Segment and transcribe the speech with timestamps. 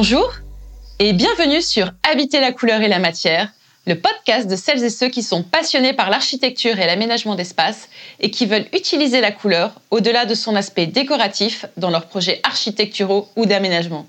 [0.00, 0.32] Bonjour
[1.00, 3.50] et bienvenue sur Habiter la couleur et la matière,
[3.84, 7.88] le podcast de celles et ceux qui sont passionnés par l'architecture et l'aménagement d'espace
[8.20, 13.28] et qui veulent utiliser la couleur au-delà de son aspect décoratif dans leurs projets architecturaux
[13.34, 14.06] ou d'aménagement.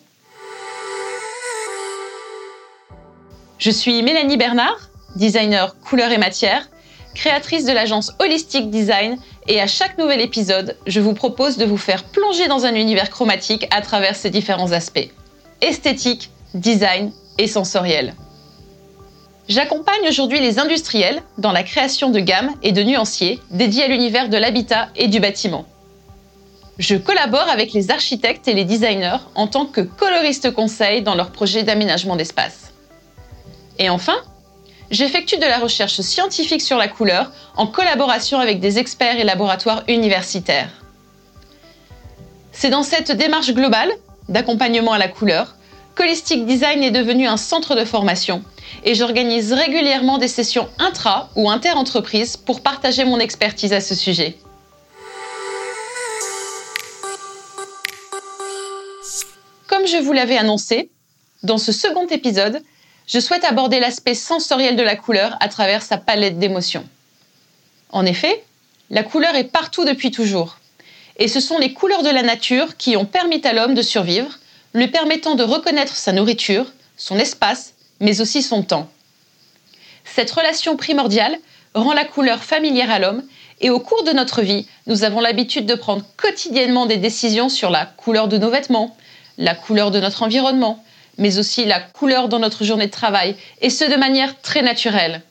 [3.58, 6.70] Je suis Mélanie Bernard, designer couleur et matière,
[7.16, 11.78] créatrice de l'agence Holistic Design et à chaque nouvel épisode, je vous propose de vous
[11.78, 15.10] faire plonger dans un univers chromatique à travers ses différents aspects
[15.62, 18.14] esthétique, design et sensoriel.
[19.48, 24.30] J'accompagne aujourd'hui les industriels dans la création de gammes et de nuanciers dédiés à l'univers
[24.30, 25.66] de l'habitat et du bâtiment.
[26.78, 31.32] Je collabore avec les architectes et les designers en tant que coloriste conseil dans leurs
[31.32, 32.72] projets d'aménagement d'espace.
[33.80, 34.18] Et enfin,
[34.92, 39.84] j'effectue de la recherche scientifique sur la couleur en collaboration avec des experts et laboratoires
[39.88, 40.70] universitaires.
[42.52, 43.92] C'est dans cette démarche globale
[44.30, 45.56] d'accompagnement à la couleur
[46.00, 48.42] qu'Holistic Design est devenu un centre de formation
[48.86, 54.38] et j'organise régulièrement des sessions intra ou inter-entreprises pour partager mon expertise à ce sujet.
[59.68, 60.90] Comme je vous l'avais annoncé,
[61.44, 62.64] dans ce second épisode,
[63.06, 66.88] je souhaite aborder l'aspect sensoriel de la couleur à travers sa palette d'émotions.
[67.92, 68.46] En effet,
[68.90, 70.60] la couleur est partout depuis toujours.
[71.18, 74.40] Et ce sont les couleurs de la nature qui ont permis à l'homme de survivre,
[74.74, 76.66] lui permettant de reconnaître sa nourriture,
[76.98, 78.90] son espace, mais aussi son temps.
[80.06, 81.38] Cette relation primordiale
[81.74, 83.24] rend la couleur familière à l'homme
[83.62, 87.70] et au cours de notre vie, nous avons l'habitude de prendre quotidiennement des décisions sur
[87.70, 88.96] la couleur de nos vêtements,
[89.38, 90.84] la couleur de notre environnement,
[91.18, 95.22] mais aussi la couleur dans notre journée de travail, et ce de manière très naturelle.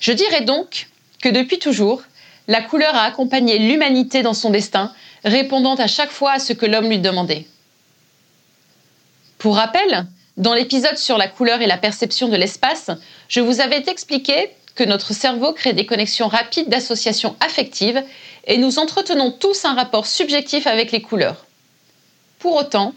[0.00, 0.88] Je dirais donc
[1.22, 2.02] que depuis toujours,
[2.48, 4.92] la couleur a accompagné l'humanité dans son destin,
[5.24, 7.46] répondant à chaque fois à ce que l'homme lui demandait.
[9.42, 12.92] Pour rappel, dans l'épisode sur la couleur et la perception de l'espace,
[13.26, 18.00] je vous avais expliqué que notre cerveau crée des connexions rapides d'associations affectives
[18.46, 21.44] et nous entretenons tous un rapport subjectif avec les couleurs.
[22.38, 22.94] Pour autant,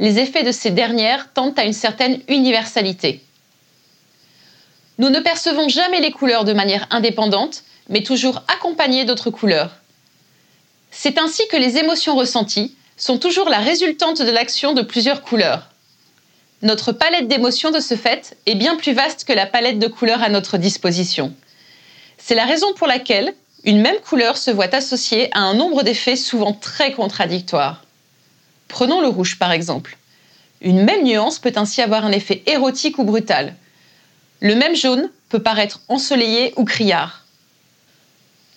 [0.00, 3.22] les effets de ces dernières tendent à une certaine universalité.
[4.98, 9.76] Nous ne percevons jamais les couleurs de manière indépendante, mais toujours accompagnées d'autres couleurs.
[10.90, 15.70] C'est ainsi que les émotions ressenties sont toujours la résultante de l'action de plusieurs couleurs.
[16.62, 20.22] Notre palette d'émotions de ce fait est bien plus vaste que la palette de couleurs
[20.22, 21.34] à notre disposition.
[22.18, 23.34] C'est la raison pour laquelle
[23.64, 27.84] une même couleur se voit associée à un nombre d'effets souvent très contradictoires.
[28.68, 29.96] Prenons le rouge par exemple.
[30.60, 33.56] Une même nuance peut ainsi avoir un effet érotique ou brutal.
[34.40, 37.24] Le même jaune peut paraître ensoleillé ou criard.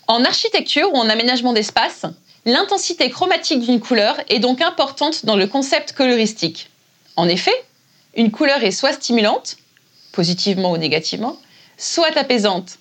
[0.08, 2.06] En architecture ou en aménagement d'espace,
[2.46, 6.70] l'intensité chromatique d'une couleur est donc importante dans le concept coloristique.
[7.16, 7.54] En effet,
[8.16, 9.58] une couleur est soit stimulante,
[10.12, 11.38] positivement ou négativement,
[11.78, 12.78] soit apaisante.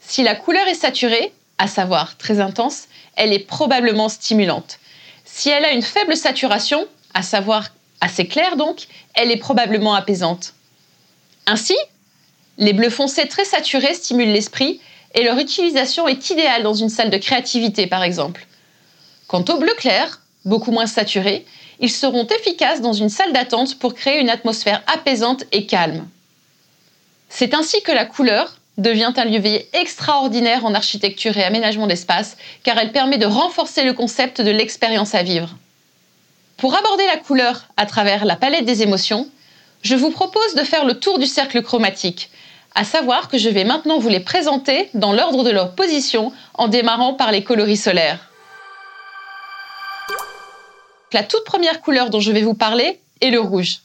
[0.00, 2.84] Si la couleur est saturée, à savoir très intense,
[3.16, 4.78] elle est probablement stimulante.
[5.24, 7.68] Si elle a une faible saturation, à savoir
[8.00, 10.54] assez claire donc, elle est probablement apaisante.
[11.46, 11.76] Ainsi,
[12.58, 14.80] les bleus foncés très saturés stimulent l'esprit
[15.14, 18.46] et leur utilisation est idéale dans une salle de créativité par exemple.
[19.28, 21.46] Quant aux bleus clairs, beaucoup moins saturés,
[21.78, 26.08] ils seront efficaces dans une salle d'attente pour créer une atmosphère apaisante et calme.
[27.28, 32.78] C'est ainsi que la couleur, devient un levier extraordinaire en architecture et aménagement d'espace, car
[32.78, 35.50] elle permet de renforcer le concept de l'expérience à vivre.
[36.56, 39.28] Pour aborder la couleur à travers la palette des émotions,
[39.82, 42.30] je vous propose de faire le tour du cercle chromatique,
[42.74, 46.68] à savoir que je vais maintenant vous les présenter dans l'ordre de leur position en
[46.68, 48.27] démarrant par les coloris solaires.
[51.12, 53.80] La toute première couleur dont je vais vous parler est le rouge.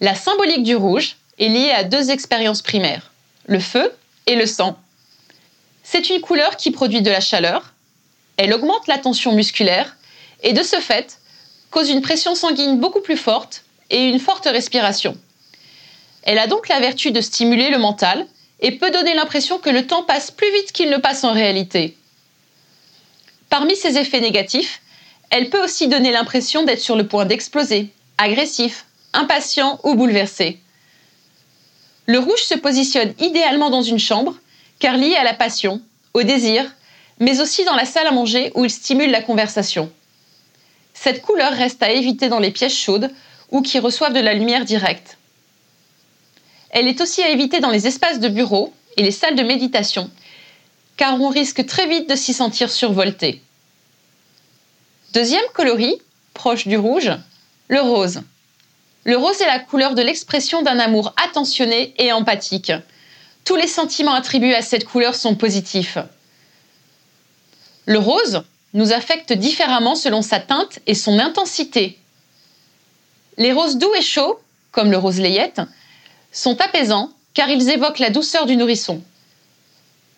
[0.00, 3.10] La symbolique du rouge est liée à deux expériences primaires
[3.46, 3.92] le feu
[4.26, 4.78] et le sang.
[5.82, 7.74] C'est une couleur qui produit de la chaleur,
[8.36, 9.96] elle augmente la tension musculaire
[10.42, 11.18] et de ce fait
[11.70, 15.16] cause une pression sanguine beaucoup plus forte et une forte respiration.
[16.22, 18.26] Elle a donc la vertu de stimuler le mental
[18.60, 21.96] et peut donner l'impression que le temps passe plus vite qu'il ne passe en réalité.
[23.50, 24.80] Parmi ses effets négatifs,
[25.36, 30.60] elle peut aussi donner l'impression d'être sur le point d'exploser, agressif, impatient ou bouleversé.
[32.06, 34.36] Le rouge se positionne idéalement dans une chambre,
[34.78, 35.82] car lié à la passion,
[36.12, 36.64] au désir,
[37.18, 39.90] mais aussi dans la salle à manger où il stimule la conversation.
[40.92, 43.10] Cette couleur reste à éviter dans les pièces chaudes
[43.50, 45.18] ou qui reçoivent de la lumière directe.
[46.70, 50.12] Elle est aussi à éviter dans les espaces de bureau et les salles de méditation,
[50.96, 53.42] car on risque très vite de s'y sentir survolté.
[55.14, 56.02] Deuxième coloris,
[56.34, 57.12] proche du rouge,
[57.68, 58.22] le rose.
[59.04, 62.72] Le rose est la couleur de l'expression d'un amour attentionné et empathique.
[63.44, 65.98] Tous les sentiments attribués à cette couleur sont positifs.
[67.86, 71.96] Le rose nous affecte différemment selon sa teinte et son intensité.
[73.38, 74.40] Les roses doux et chauds,
[74.72, 75.60] comme le rose layette,
[76.32, 79.00] sont apaisants car ils évoquent la douceur du nourrisson.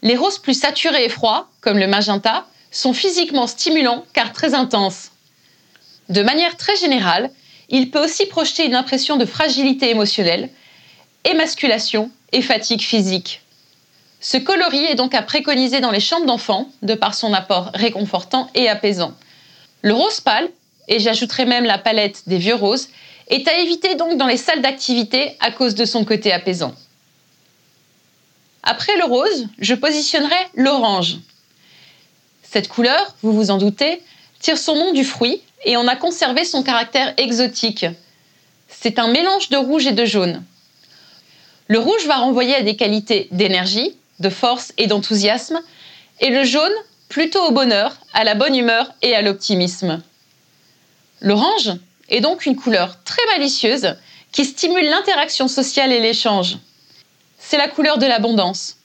[0.00, 2.46] Les roses plus saturés et froids, comme le magenta,
[2.76, 5.11] sont physiquement stimulants car très intenses.
[6.08, 7.31] De manière très générale,
[7.69, 10.50] il peut aussi projeter une impression de fragilité émotionnelle,
[11.25, 13.43] émasculation et fatigue physique.
[14.20, 18.49] Ce coloris est donc à préconiser dans les chambres d'enfants, de par son apport réconfortant
[18.55, 19.14] et apaisant.
[19.82, 20.49] Le rose pâle,
[20.88, 22.88] et j'ajouterai même la palette des vieux roses,
[23.28, 26.75] est à éviter donc dans les salles d'activité à cause de son côté apaisant.
[28.62, 31.19] Après le rose, je positionnerai l'orange.
[32.56, 34.02] Cette couleur, vous vous en doutez,
[34.40, 37.84] tire son nom du fruit et en a conservé son caractère exotique.
[38.66, 40.42] C'est un mélange de rouge et de jaune.
[41.68, 45.60] Le rouge va renvoyer à des qualités d'énergie, de force et d'enthousiasme,
[46.20, 46.72] et le jaune
[47.10, 50.02] plutôt au bonheur, à la bonne humeur et à l'optimisme.
[51.20, 51.72] L'orange
[52.08, 53.96] est donc une couleur très malicieuse
[54.32, 56.56] qui stimule l'interaction sociale et l'échange.
[57.38, 58.78] C'est la couleur de l'abondance.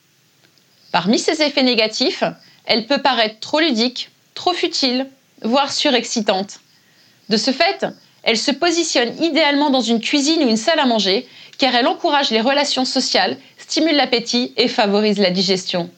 [0.92, 2.26] Parmi ses effets négatifs,
[2.66, 5.08] elle peut paraître trop ludique, trop futile,
[5.42, 6.60] voire surexcitante.
[7.30, 7.86] De ce fait,
[8.24, 11.28] elle se positionne idéalement dans une cuisine ou une salle à manger
[11.62, 15.92] car elle encourage les relations sociales, stimule l'appétit et favorise la digestion.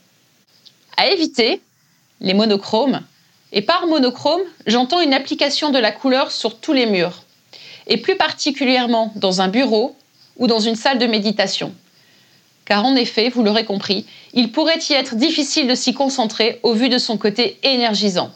[0.97, 1.61] À éviter,
[2.19, 3.01] les monochromes.
[3.53, 7.23] Et par monochrome, j'entends une application de la couleur sur tous les murs,
[7.87, 9.95] et plus particulièrement dans un bureau
[10.35, 11.73] ou dans une salle de méditation.
[12.65, 16.73] Car en effet, vous l'aurez compris, il pourrait y être difficile de s'y concentrer au
[16.73, 18.31] vu de son côté énergisant.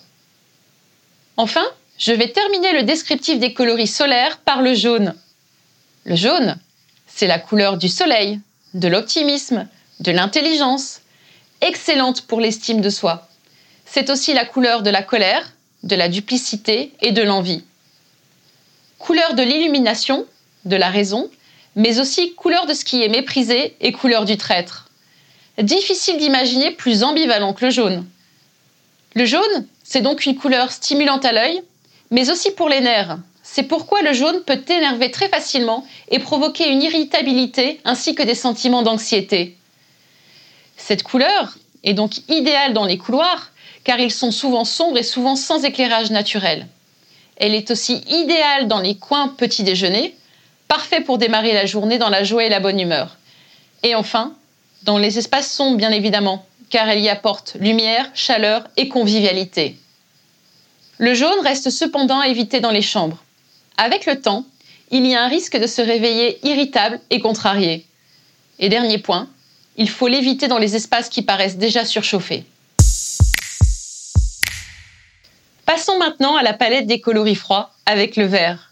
[1.38, 1.65] Enfin,
[1.97, 5.15] je vais terminer le descriptif des coloris solaires par le jaune.
[6.03, 6.57] Le jaune,
[7.07, 8.39] c'est la couleur du soleil,
[8.74, 9.68] de l'optimisme,
[10.00, 11.01] de l'intelligence,
[11.62, 13.27] excellente pour l'estime de soi.
[13.85, 15.53] C'est aussi la couleur de la colère,
[15.83, 17.63] de la duplicité et de l'envie.
[19.00, 20.25] Couleur de l'illumination,
[20.65, 21.30] de la raison,
[21.75, 24.89] mais aussi couleur de ce qui est méprisé et couleur du traître.
[25.59, 28.05] Difficile d'imaginer plus ambivalent que le jaune.
[29.15, 31.61] Le jaune, c'est donc une couleur stimulante à l'œil,
[32.11, 33.17] mais aussi pour les nerfs.
[33.43, 38.35] C'est pourquoi le jaune peut énerver très facilement et provoquer une irritabilité ainsi que des
[38.35, 39.55] sentiments d'anxiété.
[40.75, 43.51] Cette couleur est donc idéale dans les couloirs
[43.83, 46.67] car ils sont souvent sombres et souvent sans éclairage naturel.
[47.37, 50.15] Elle est aussi idéale dans les coins petit déjeuner,
[50.67, 53.17] parfait pour démarrer la journée dans la joie et la bonne humeur.
[53.83, 54.33] Et enfin,
[54.83, 59.77] dans les espaces sombres bien évidemment, car elle y apporte lumière, chaleur et convivialité.
[60.97, 63.23] Le jaune reste cependant à éviter dans les chambres.
[63.77, 64.45] Avec le temps,
[64.91, 67.85] il y a un risque de se réveiller irritable et contrarié.
[68.59, 69.27] Et dernier point,
[69.75, 72.45] il faut l'éviter dans les espaces qui paraissent déjà surchauffés.
[75.65, 78.66] Passons maintenant à la palette des coloris froids avec le vert.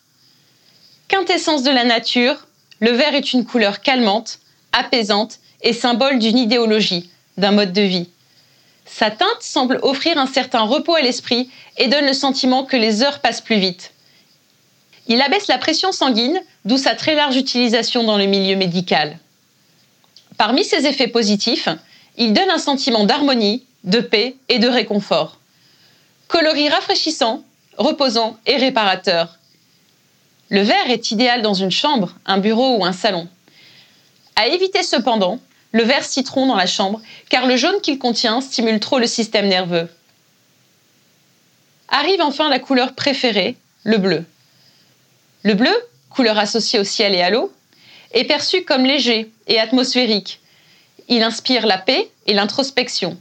[1.07, 2.48] Quintessence de la nature,
[2.79, 4.39] le vert est une couleur calmante,
[4.72, 8.10] apaisante et symbole d'une idéologie, d'un mode de vie.
[8.86, 13.03] Sa teinte semble offrir un certain repos à l'esprit et donne le sentiment que les
[13.03, 13.91] heures passent plus vite.
[15.08, 19.20] Il abaisse la pression sanguine, d'où sa très large utilisation dans le milieu médical.
[20.38, 21.70] Parmi ses effets positifs,
[22.18, 25.38] il donne un sentiment d'harmonie, de paix et de réconfort.
[26.27, 27.44] Coloris rafraîchissant,
[27.77, 29.38] reposant et réparateur.
[30.50, 33.28] Le vert est idéal dans une chambre, un bureau ou un salon.
[34.36, 35.40] À éviter cependant
[35.72, 39.48] le vert citron dans la chambre, car le jaune qu'il contient stimule trop le système
[39.48, 39.90] nerveux.
[41.90, 44.24] Arrive enfin la couleur préférée, le bleu.
[45.44, 45.75] Le bleu,
[46.10, 47.52] couleur associée au ciel et à l'eau,
[48.14, 50.40] est perçu comme léger et atmosphérique.
[51.10, 53.18] Il inspire la paix et l'introspection.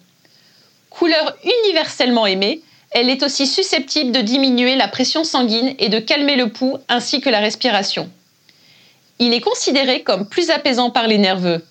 [0.91, 2.63] Couleur universellement aimée,
[2.95, 7.21] elle est aussi susceptible de diminuer la pression sanguine et de calmer le pouls ainsi
[7.21, 8.09] que la respiration.
[9.19, 11.65] Il est considéré comme plus apaisant par les nerveux.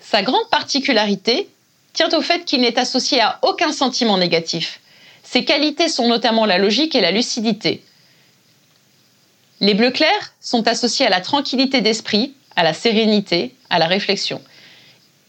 [0.00, 1.48] Sa grande particularité
[1.92, 4.80] tient au fait qu'il n'est associé à aucun sentiment négatif.
[5.22, 7.84] Ses qualités sont notamment la logique et la lucidité.
[9.60, 14.40] Les bleus clairs sont associés à la tranquillité d'esprit, à la sérénité, à la réflexion.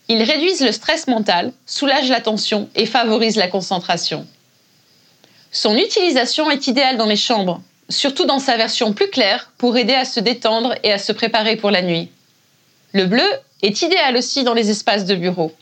[0.08, 4.26] Ils réduisent le stress mental, soulagent la tension et favorisent la concentration.
[5.56, 9.94] Son utilisation est idéale dans les chambres, surtout dans sa version plus claire pour aider
[9.94, 12.10] à se détendre et à se préparer pour la nuit.
[12.92, 13.28] Le bleu
[13.62, 15.54] est idéal aussi dans les espaces de bureau,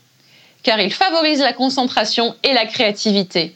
[0.62, 3.54] car il favorise la concentration et la créativité.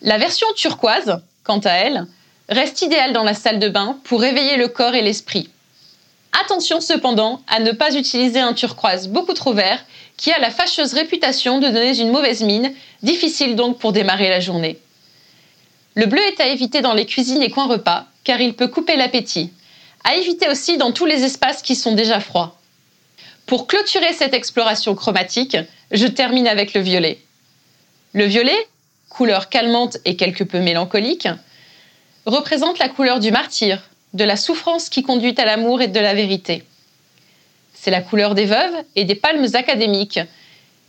[0.00, 2.06] La version turquoise, quant à elle,
[2.48, 5.50] reste idéal dans la salle de bain pour réveiller le corps et l'esprit.
[6.40, 9.84] Attention cependant à ne pas utiliser un turquoise beaucoup trop vert
[10.16, 12.72] qui a la fâcheuse réputation de donner une mauvaise mine,
[13.02, 14.78] difficile donc pour démarrer la journée.
[15.94, 18.96] Le bleu est à éviter dans les cuisines et coins repas car il peut couper
[18.96, 19.52] l'appétit.
[20.04, 22.58] À éviter aussi dans tous les espaces qui sont déjà froids.
[23.46, 25.56] Pour clôturer cette exploration chromatique,
[25.90, 27.18] je termine avec le violet.
[28.12, 28.56] Le violet,
[29.08, 31.28] couleur calmante et quelque peu mélancolique,
[32.24, 33.82] représente la couleur du martyr,
[34.14, 36.64] de la souffrance qui conduit à l'amour et de la vérité.
[37.74, 40.20] C'est la couleur des veuves et des palmes académiques.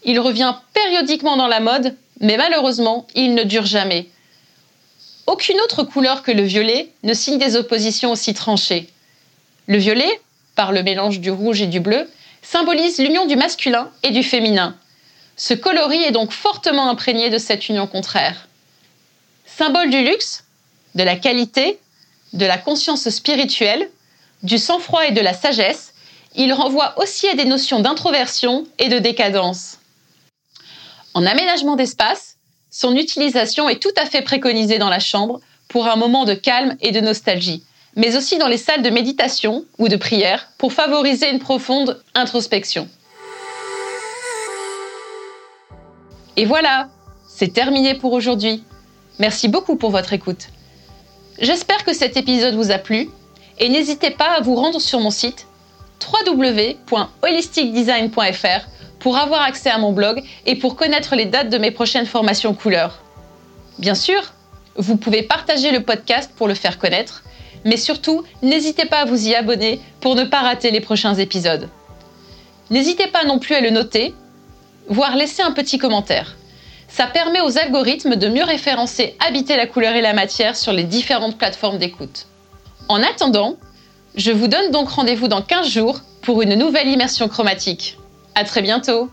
[0.04, 4.08] Il revient périodiquement dans la mode, mais malheureusement, il ne dure jamais.
[5.26, 8.90] Aucune autre couleur que le violet ne signe des oppositions aussi tranchées.
[9.68, 10.20] Le violet,
[10.56, 12.10] par le mélange du rouge et du bleu,
[12.42, 14.76] symbolise l'union du masculin et du féminin.
[15.38, 18.48] Ce coloris est donc fortement imprégné de cette union contraire.
[19.46, 20.44] Symbole du luxe,
[20.96, 21.80] de la qualité,
[22.34, 23.90] de la conscience spirituelle,
[24.42, 25.94] du sang-froid et de la sagesse,
[26.36, 29.78] il renvoie aussi à des notions d'introversion et de décadence.
[31.14, 32.38] En aménagement d'espace,
[32.72, 36.76] son utilisation est tout à fait préconisée dans la chambre pour un moment de calme
[36.82, 37.64] et de nostalgie,
[37.96, 42.90] mais aussi dans les salles de méditation ou de prière pour favoriser une profonde introspection.
[46.36, 46.90] Et voilà,
[47.28, 48.64] c'est terminé pour aujourd'hui.
[49.20, 50.48] Merci beaucoup pour votre écoute.
[51.44, 53.10] J'espère que cet épisode vous a plu
[53.60, 55.46] et n'hésitez pas à vous rendre sur mon site
[56.02, 58.70] www.holisticdesign.fr
[59.00, 62.54] pour avoir accès à mon blog et pour connaître les dates de mes prochaines formations
[62.54, 63.04] couleurs.
[63.78, 64.22] Bien sûr,
[64.78, 67.26] vous pouvez partager le podcast pour le faire connaître,
[67.66, 71.68] mais surtout, n'hésitez pas à vous y abonner pour ne pas rater les prochains épisodes.
[72.70, 74.14] N'hésitez pas non plus à le noter,
[74.88, 76.38] voire laisser un petit commentaire.
[76.96, 80.84] Ça permet aux algorithmes de mieux référencer Habiter la couleur et la matière sur les
[80.84, 82.28] différentes plateformes d'écoute.
[82.88, 83.58] En attendant,
[84.14, 87.98] je vous donne donc rendez-vous dans 15 jours pour une nouvelle immersion chromatique.
[88.36, 89.10] À très bientôt!